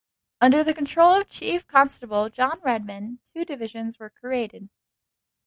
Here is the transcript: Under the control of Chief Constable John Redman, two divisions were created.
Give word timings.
Under 0.41 0.63
the 0.63 0.73
control 0.73 1.11
of 1.13 1.29
Chief 1.29 1.67
Constable 1.67 2.27
John 2.31 2.59
Redman, 2.63 3.19
two 3.31 3.45
divisions 3.45 3.99
were 3.99 4.09
created. 4.09 4.69